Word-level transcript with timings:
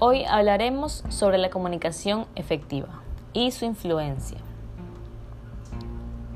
Hoy 0.00 0.24
hablaremos 0.26 1.02
sobre 1.08 1.38
la 1.38 1.50
comunicación 1.50 2.26
efectiva 2.36 3.02
y 3.32 3.50
su 3.50 3.64
influencia. 3.64 4.38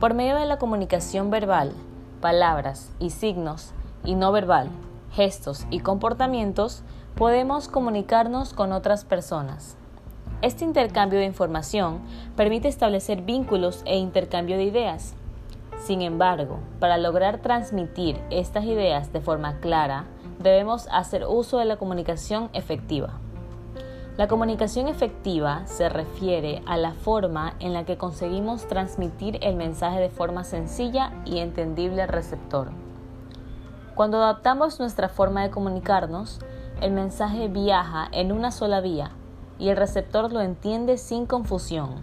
Por 0.00 0.14
medio 0.14 0.34
de 0.34 0.46
la 0.46 0.58
comunicación 0.58 1.30
verbal, 1.30 1.72
palabras 2.20 2.90
y 2.98 3.10
signos, 3.10 3.70
y 4.02 4.16
no 4.16 4.32
verbal, 4.32 4.68
gestos 5.12 5.64
y 5.70 5.78
comportamientos, 5.78 6.82
podemos 7.14 7.68
comunicarnos 7.68 8.52
con 8.52 8.72
otras 8.72 9.04
personas. 9.04 9.76
Este 10.40 10.64
intercambio 10.64 11.20
de 11.20 11.26
información 11.26 12.00
permite 12.34 12.66
establecer 12.66 13.22
vínculos 13.22 13.82
e 13.84 13.96
intercambio 13.96 14.56
de 14.56 14.64
ideas. 14.64 15.14
Sin 15.78 16.02
embargo, 16.02 16.58
para 16.80 16.98
lograr 16.98 17.38
transmitir 17.38 18.20
estas 18.30 18.64
ideas 18.64 19.12
de 19.12 19.20
forma 19.20 19.60
clara, 19.60 20.06
debemos 20.40 20.88
hacer 20.90 21.26
uso 21.28 21.58
de 21.58 21.64
la 21.64 21.76
comunicación 21.76 22.50
efectiva. 22.54 23.20
La 24.18 24.28
comunicación 24.28 24.88
efectiva 24.88 25.62
se 25.64 25.88
refiere 25.88 26.62
a 26.66 26.76
la 26.76 26.92
forma 26.92 27.54
en 27.60 27.72
la 27.72 27.86
que 27.86 27.96
conseguimos 27.96 28.68
transmitir 28.68 29.38
el 29.40 29.56
mensaje 29.56 30.00
de 30.00 30.10
forma 30.10 30.44
sencilla 30.44 31.12
y 31.24 31.38
entendible 31.38 32.02
al 32.02 32.08
receptor. 32.08 32.72
Cuando 33.94 34.18
adaptamos 34.18 34.78
nuestra 34.80 35.08
forma 35.08 35.42
de 35.42 35.50
comunicarnos, 35.50 36.40
el 36.82 36.92
mensaje 36.92 37.48
viaja 37.48 38.06
en 38.12 38.32
una 38.32 38.50
sola 38.50 38.82
vía 38.82 39.12
y 39.58 39.70
el 39.70 39.78
receptor 39.78 40.30
lo 40.30 40.42
entiende 40.42 40.98
sin 40.98 41.24
confusión. 41.24 42.02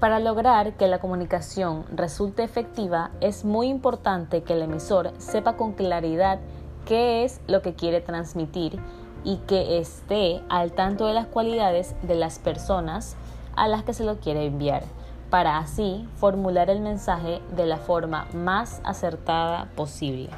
Para 0.00 0.20
lograr 0.20 0.74
que 0.74 0.86
la 0.86 0.98
comunicación 0.98 1.86
resulte 1.94 2.42
efectiva 2.42 3.10
es 3.22 3.46
muy 3.46 3.68
importante 3.68 4.42
que 4.42 4.52
el 4.52 4.60
emisor 4.60 5.12
sepa 5.16 5.56
con 5.56 5.72
claridad 5.72 6.40
qué 6.84 7.24
es 7.24 7.40
lo 7.46 7.62
que 7.62 7.74
quiere 7.74 8.02
transmitir 8.02 8.78
y 9.24 9.38
que 9.38 9.78
esté 9.78 10.42
al 10.48 10.72
tanto 10.72 11.06
de 11.06 11.14
las 11.14 11.26
cualidades 11.26 11.94
de 12.02 12.14
las 12.14 12.38
personas 12.38 13.16
a 13.54 13.68
las 13.68 13.82
que 13.82 13.94
se 13.94 14.04
lo 14.04 14.18
quiere 14.18 14.46
enviar 14.46 14.84
para 15.30 15.58
así 15.58 16.08
formular 16.16 16.70
el 16.70 16.80
mensaje 16.80 17.42
de 17.56 17.66
la 17.66 17.78
forma 17.78 18.26
más 18.32 18.80
acertada 18.84 19.68
posible. 19.74 20.30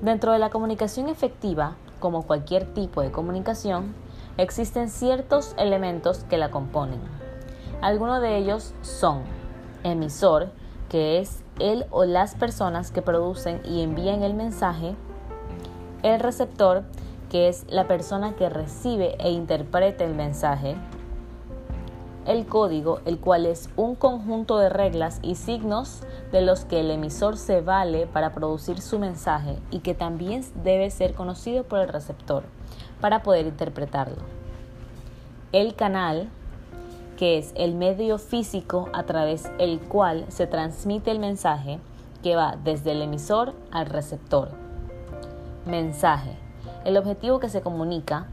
Dentro 0.00 0.32
de 0.32 0.38
la 0.38 0.50
comunicación 0.50 1.08
efectiva, 1.08 1.76
como 2.00 2.26
cualquier 2.26 2.66
tipo 2.74 3.00
de 3.00 3.10
comunicación, 3.10 3.94
existen 4.36 4.90
ciertos 4.90 5.54
elementos 5.56 6.24
que 6.28 6.36
la 6.36 6.50
componen. 6.50 7.00
Algunos 7.80 8.20
de 8.20 8.36
ellos 8.36 8.74
son 8.82 9.22
emisor, 9.84 10.50
que 10.88 11.20
es 11.20 11.42
el 11.58 11.86
o 11.90 12.04
las 12.04 12.34
personas 12.34 12.90
que 12.90 13.02
producen 13.02 13.60
y 13.64 13.82
envían 13.82 14.22
el 14.22 14.34
mensaje, 14.34 14.94
el 16.02 16.20
receptor, 16.20 16.84
que 17.32 17.48
es 17.48 17.64
la 17.70 17.88
persona 17.88 18.36
que 18.36 18.50
recibe 18.50 19.16
e 19.18 19.30
interpreta 19.30 20.04
el 20.04 20.14
mensaje, 20.14 20.76
el 22.26 22.44
código, 22.44 23.00
el 23.06 23.18
cual 23.18 23.46
es 23.46 23.70
un 23.74 23.94
conjunto 23.94 24.58
de 24.58 24.68
reglas 24.68 25.18
y 25.22 25.36
signos 25.36 26.02
de 26.30 26.42
los 26.42 26.66
que 26.66 26.80
el 26.80 26.90
emisor 26.90 27.38
se 27.38 27.62
vale 27.62 28.06
para 28.06 28.34
producir 28.34 28.82
su 28.82 28.98
mensaje 28.98 29.58
y 29.70 29.78
que 29.78 29.94
también 29.94 30.44
debe 30.62 30.90
ser 30.90 31.14
conocido 31.14 31.64
por 31.64 31.78
el 31.78 31.88
receptor 31.88 32.42
para 33.00 33.22
poder 33.22 33.46
interpretarlo. 33.46 34.18
El 35.52 35.74
canal, 35.74 36.28
que 37.16 37.38
es 37.38 37.52
el 37.54 37.74
medio 37.74 38.18
físico 38.18 38.90
a 38.92 39.04
través 39.04 39.50
del 39.56 39.80
cual 39.80 40.26
se 40.28 40.46
transmite 40.46 41.10
el 41.10 41.18
mensaje 41.18 41.78
que 42.22 42.36
va 42.36 42.58
desde 42.62 42.92
el 42.92 43.00
emisor 43.00 43.54
al 43.70 43.86
receptor. 43.86 44.50
Mensaje. 45.64 46.41
El 46.84 46.96
objetivo 46.96 47.38
que 47.38 47.48
se 47.48 47.60
comunica 47.60 48.26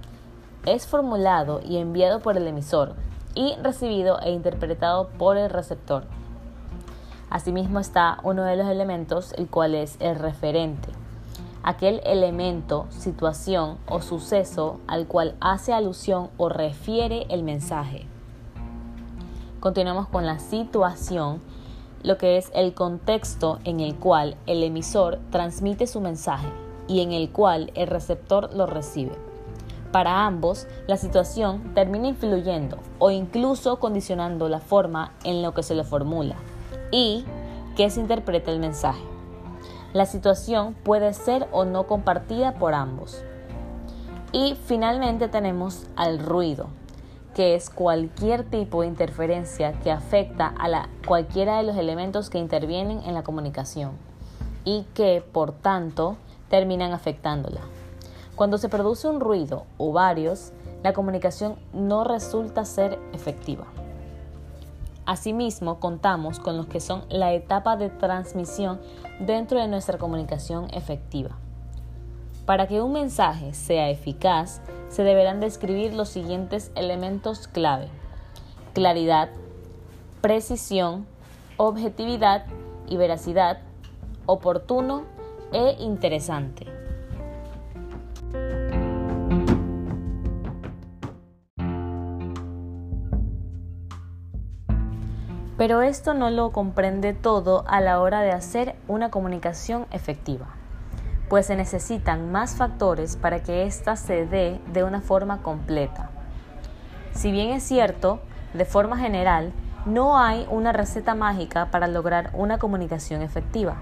es 0.65 0.87
formulado 0.87 1.61
y 1.63 1.77
enviado 1.77 2.19
por 2.19 2.35
el 2.35 2.47
emisor 2.47 2.95
y 3.35 3.55
recibido 3.61 4.19
e 4.21 4.31
interpretado 4.31 5.09
por 5.19 5.37
el 5.37 5.51
receptor. 5.51 6.05
Asimismo 7.29 7.79
está 7.79 8.17
uno 8.23 8.43
de 8.43 8.55
los 8.55 8.67
elementos, 8.67 9.33
el 9.33 9.47
cual 9.47 9.75
es 9.75 9.97
el 9.99 10.15
referente, 10.15 10.89
aquel 11.61 12.01
elemento, 12.05 12.87
situación 12.89 13.77
o 13.87 14.01
suceso 14.01 14.79
al 14.87 15.05
cual 15.05 15.35
hace 15.39 15.71
alusión 15.71 16.29
o 16.37 16.49
refiere 16.49 17.27
el 17.29 17.43
mensaje. 17.43 18.07
Continuamos 19.59 20.07
con 20.07 20.25
la 20.25 20.39
situación, 20.39 21.39
lo 22.01 22.17
que 22.17 22.37
es 22.37 22.49
el 22.55 22.73
contexto 22.73 23.59
en 23.63 23.79
el 23.79 23.95
cual 23.95 24.37
el 24.47 24.63
emisor 24.63 25.19
transmite 25.29 25.85
su 25.85 26.01
mensaje 26.01 26.47
y 26.89 27.01
en 27.01 27.13
el 27.13 27.29
cual 27.29 27.71
el 27.75 27.87
receptor 27.87 28.53
lo 28.53 28.65
recibe. 28.65 29.15
Para 29.93 30.25
ambos, 30.25 30.67
la 30.87 30.97
situación 30.97 31.73
termina 31.73 32.09
influyendo 32.09 32.77
o 32.99 33.11
incluso 33.11 33.79
condicionando 33.79 34.49
la 34.49 34.59
forma 34.59 35.13
en 35.23 35.41
la 35.41 35.53
que 35.53 35.63
se 35.63 35.75
le 35.75 35.83
formula 35.83 36.35
y 36.91 37.23
que 37.77 37.89
se 37.89 38.01
interpreta 38.01 38.51
el 38.51 38.59
mensaje. 38.59 39.01
La 39.93 40.05
situación 40.05 40.75
puede 40.83 41.13
ser 41.13 41.47
o 41.51 41.65
no 41.65 41.87
compartida 41.87 42.55
por 42.55 42.75
ambos. 42.75 43.23
Y 44.31 44.55
finalmente 44.65 45.27
tenemos 45.27 45.87
al 45.95 46.19
ruido, 46.19 46.67
que 47.33 47.55
es 47.55 47.71
cualquier 47.71 48.43
tipo 48.43 48.81
de 48.81 48.87
interferencia 48.87 49.73
que 49.81 49.91
afecta 49.91 50.53
a 50.59 50.67
la, 50.67 50.89
cualquiera 51.07 51.57
de 51.57 51.63
los 51.63 51.77
elementos 51.77 52.29
que 52.29 52.37
intervienen 52.37 53.01
en 53.05 53.15
la 53.15 53.23
comunicación 53.23 53.93
y 54.65 54.85
que, 54.93 55.23
por 55.31 55.51
tanto, 55.53 56.17
terminan 56.49 56.91
afectándola. 56.93 57.61
Cuando 58.35 58.57
se 58.57 58.69
produce 58.69 59.07
un 59.07 59.19
ruido 59.19 59.65
o 59.77 59.91
varios, 59.91 60.51
la 60.83 60.93
comunicación 60.93 61.55
no 61.73 62.03
resulta 62.03 62.65
ser 62.65 62.99
efectiva. 63.13 63.65
Asimismo, 65.05 65.79
contamos 65.79 66.39
con 66.39 66.55
los 66.55 66.67
que 66.67 66.79
son 66.79 67.03
la 67.09 67.33
etapa 67.33 67.77
de 67.77 67.89
transmisión 67.89 68.79
dentro 69.19 69.59
de 69.59 69.67
nuestra 69.67 69.97
comunicación 69.97 70.67
efectiva. 70.71 71.31
Para 72.45 72.67
que 72.67 72.81
un 72.81 72.93
mensaje 72.93 73.53
sea 73.53 73.89
eficaz, 73.89 74.61
se 74.89 75.03
deberán 75.03 75.39
describir 75.39 75.93
los 75.93 76.09
siguientes 76.09 76.71
elementos 76.75 77.47
clave. 77.47 77.87
Claridad, 78.73 79.29
precisión, 80.21 81.05
objetividad 81.57 82.45
y 82.87 82.97
veracidad, 82.97 83.59
oportuno 84.25 85.03
e 85.51 85.75
interesante. 85.79 86.67
Pero 95.59 95.81
esto 95.81 96.13
no 96.13 96.29
lo 96.29 96.51
comprende 96.51 97.13
todo 97.13 97.65
a 97.67 97.81
la 97.81 97.99
hora 97.99 98.21
de 98.21 98.31
hacer 98.31 98.77
una 98.87 99.11
comunicación 99.11 99.87
efectiva, 99.91 100.47
pues 101.27 101.47
se 101.47 101.57
necesitan 101.57 102.31
más 102.31 102.55
factores 102.55 103.17
para 103.17 103.43
que 103.43 103.65
ésta 103.65 103.97
se 103.97 104.25
dé 104.25 104.61
de 104.71 104.85
una 104.85 105.01
forma 105.01 105.41
completa. 105.41 106.11
Si 107.11 107.33
bien 107.33 107.49
es 107.49 107.63
cierto, 107.63 108.21
de 108.53 108.63
forma 108.63 108.97
general, 108.97 109.51
no 109.85 110.17
hay 110.17 110.47
una 110.49 110.71
receta 110.71 111.13
mágica 111.13 111.69
para 111.71 111.87
lograr 111.87 112.31
una 112.33 112.57
comunicación 112.57 113.21
efectiva. 113.21 113.81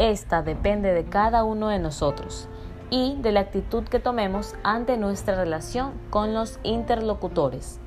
Esta 0.00 0.42
depende 0.42 0.92
de 0.92 1.04
cada 1.04 1.44
uno 1.44 1.68
de 1.68 1.78
nosotros 1.78 2.48
y 2.90 3.16
de 3.20 3.30
la 3.30 3.40
actitud 3.40 3.84
que 3.84 4.00
tomemos 4.00 4.56
ante 4.64 4.96
nuestra 4.96 5.36
relación 5.36 5.92
con 6.10 6.34
los 6.34 6.58
interlocutores 6.64 7.78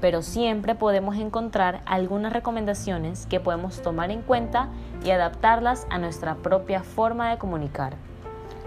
pero 0.00 0.22
siempre 0.22 0.74
podemos 0.74 1.16
encontrar 1.16 1.82
algunas 1.84 2.32
recomendaciones 2.32 3.26
que 3.26 3.40
podemos 3.40 3.82
tomar 3.82 4.10
en 4.10 4.22
cuenta 4.22 4.68
y 5.04 5.10
adaptarlas 5.10 5.86
a 5.90 5.98
nuestra 5.98 6.36
propia 6.36 6.82
forma 6.82 7.30
de 7.30 7.38
comunicar, 7.38 7.94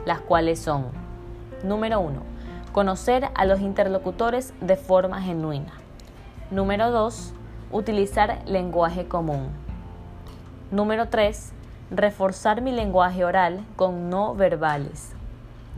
las 0.05 0.19
cuales 0.19 0.59
son, 0.59 0.87
número 1.63 1.99
1, 1.99 2.21
conocer 2.71 3.29
a 3.35 3.45
los 3.45 3.61
interlocutores 3.61 4.53
de 4.61 4.75
forma 4.75 5.21
genuina. 5.21 5.73
Número 6.51 6.91
2, 6.91 7.33
utilizar 7.71 8.41
lenguaje 8.45 9.07
común. 9.07 9.47
Número 10.69 11.09
3, 11.09 11.53
reforzar 11.93 12.61
mi 12.61 12.71
lenguaje 12.71 13.23
oral 13.23 13.63
con 13.75 14.09
no 14.09 14.33
verbales. 14.33 15.11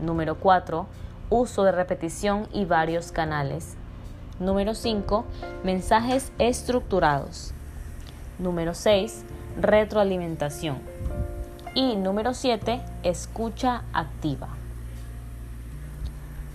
Número 0.00 0.36
4, 0.36 0.86
uso 1.28 1.64
de 1.64 1.72
repetición 1.72 2.48
y 2.52 2.64
varios 2.64 3.12
canales. 3.12 3.76
Número 4.40 4.74
5. 4.74 5.24
Mensajes 5.62 6.32
estructurados. 6.38 7.52
Número 8.38 8.72
6. 8.72 9.24
Retroalimentación. 9.60 10.78
Y 11.74 11.96
número 11.96 12.32
7. 12.32 12.80
Escucha 13.02 13.82
activa. 13.92 14.48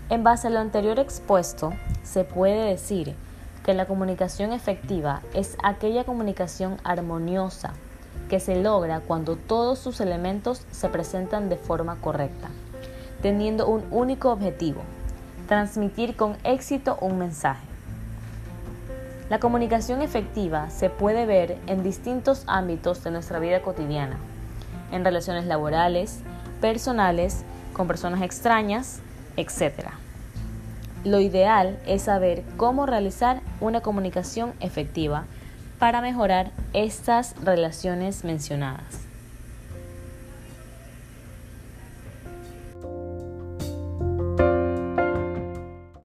En 0.09 0.23
base 0.23 0.47
a 0.47 0.49
lo 0.49 0.59
anterior 0.59 0.97
expuesto, 0.97 1.73
se 2.03 2.23
puede 2.23 2.65
decir 2.65 3.15
que 3.63 3.75
la 3.75 3.85
comunicación 3.85 4.53
efectiva 4.53 5.21
es 5.35 5.55
aquella 5.63 6.03
comunicación 6.03 6.77
armoniosa 6.83 7.73
que 8.29 8.39
se 8.39 8.61
logra 8.61 9.01
cuando 9.01 9.35
todos 9.35 9.79
sus 9.79 9.99
elementos 9.99 10.65
se 10.71 10.89
presentan 10.89 11.49
de 11.49 11.57
forma 11.57 11.97
correcta, 11.97 12.49
teniendo 13.21 13.67
un 13.67 13.83
único 13.91 14.31
objetivo, 14.31 14.81
transmitir 15.47 16.15
con 16.15 16.37
éxito 16.43 16.97
un 17.01 17.17
mensaje. 17.17 17.65
La 19.29 19.39
comunicación 19.39 20.01
efectiva 20.01 20.69
se 20.69 20.89
puede 20.89 21.25
ver 21.25 21.57
en 21.67 21.83
distintos 21.83 22.43
ámbitos 22.47 23.03
de 23.03 23.11
nuestra 23.11 23.39
vida 23.39 23.61
cotidiana, 23.61 24.17
en 24.91 25.05
relaciones 25.05 25.45
laborales, 25.45 26.19
personales, 26.59 27.43
con 27.73 27.87
personas 27.87 28.21
extrañas, 28.21 28.99
etc. 29.37 29.89
Lo 31.03 31.19
ideal 31.19 31.79
es 31.85 32.03
saber 32.03 32.43
cómo 32.57 32.85
realizar 32.85 33.41
una 33.59 33.81
comunicación 33.81 34.53
efectiva 34.59 35.25
para 35.81 35.99
mejorar 35.99 36.51
estas 36.73 37.33
relaciones 37.43 38.23
mencionadas. 38.23 39.00